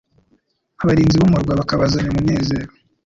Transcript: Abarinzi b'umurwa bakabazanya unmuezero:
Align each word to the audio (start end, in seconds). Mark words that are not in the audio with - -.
Abarinzi 0.81 1.17
b'umurwa 1.19 1.51
bakabazanya 1.59 2.09
unmuezero: 2.11 2.71